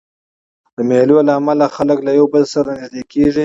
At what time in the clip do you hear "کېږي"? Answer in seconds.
3.11-3.39